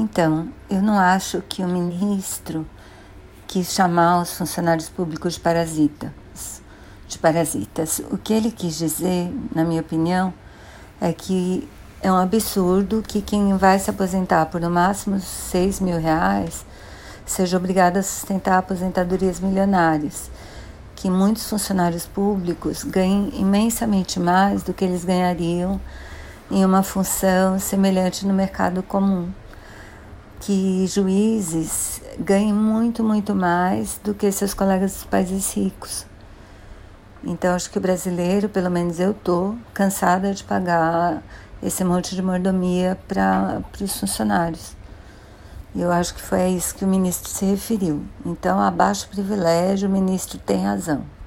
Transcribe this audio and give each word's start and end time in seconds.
Então, 0.00 0.48
eu 0.70 0.80
não 0.80 0.96
acho 0.96 1.42
que 1.48 1.60
o 1.60 1.66
ministro 1.66 2.64
quis 3.48 3.72
chamar 3.72 4.22
os 4.22 4.32
funcionários 4.32 4.88
públicos 4.88 5.34
de 5.34 5.40
parasitas. 5.40 6.62
De 7.08 7.18
parasitas. 7.18 8.00
O 8.08 8.16
que 8.16 8.32
ele 8.32 8.52
quis 8.52 8.78
dizer, 8.78 9.28
na 9.52 9.64
minha 9.64 9.80
opinião, 9.80 10.32
é 11.00 11.12
que 11.12 11.68
é 12.00 12.12
um 12.12 12.16
absurdo 12.16 13.02
que 13.02 13.20
quem 13.20 13.56
vai 13.56 13.76
se 13.80 13.90
aposentar 13.90 14.46
por 14.46 14.60
no 14.60 14.70
máximo 14.70 15.18
6 15.18 15.80
mil 15.80 15.98
reais 15.98 16.64
seja 17.26 17.56
obrigado 17.56 17.96
a 17.96 18.02
sustentar 18.02 18.58
aposentadorias 18.58 19.40
milionárias, 19.40 20.30
que 20.94 21.10
muitos 21.10 21.50
funcionários 21.50 22.06
públicos 22.06 22.84
ganhem 22.84 23.32
imensamente 23.34 24.20
mais 24.20 24.62
do 24.62 24.72
que 24.72 24.84
eles 24.84 25.04
ganhariam 25.04 25.80
em 26.48 26.64
uma 26.64 26.84
função 26.84 27.58
semelhante 27.58 28.24
no 28.24 28.32
mercado 28.32 28.80
comum, 28.80 29.28
que 30.40 30.86
juízes 30.86 32.00
ganhem 32.18 32.52
muito, 32.52 33.02
muito 33.02 33.34
mais 33.34 34.00
do 34.02 34.14
que 34.14 34.30
seus 34.30 34.54
colegas 34.54 34.92
dos 34.92 35.04
países 35.04 35.52
ricos. 35.54 36.06
Então, 37.24 37.54
acho 37.54 37.70
que 37.70 37.78
o 37.78 37.80
brasileiro, 37.80 38.48
pelo 38.48 38.70
menos 38.70 39.00
eu 39.00 39.12
tô 39.12 39.54
cansada 39.74 40.32
de 40.32 40.44
pagar 40.44 41.22
esse 41.62 41.82
monte 41.82 42.14
de 42.14 42.22
mordomia 42.22 42.96
para 43.08 43.62
os 43.80 43.98
funcionários. 43.98 44.76
Eu 45.74 45.92
acho 45.92 46.14
que 46.14 46.22
foi 46.22 46.42
a 46.42 46.48
isso 46.48 46.74
que 46.74 46.84
o 46.84 46.88
ministro 46.88 47.28
se 47.28 47.44
referiu. 47.44 48.04
Então, 48.24 48.60
abaixo 48.60 49.06
o 49.06 49.08
privilégio, 49.10 49.88
o 49.88 49.92
ministro 49.92 50.38
tem 50.38 50.64
razão. 50.64 51.17